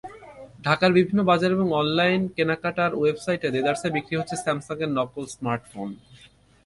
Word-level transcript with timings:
ঢাকার 0.65 0.91
বিভিন্ন 0.97 1.21
বাজার 1.23 1.51
এবং 1.57 1.67
অনলাইন 1.81 2.21
কেনাকাটার 2.35 2.91
ওয়েবসাইটে 2.95 3.47
দেদারসে 3.55 3.87
বিক্রি 3.95 4.15
হচ্ছে 4.17 4.35
স্যামসাংয়ের 4.43 4.91
নকল 4.97 5.23
স্মার্টফোন। 5.35 5.89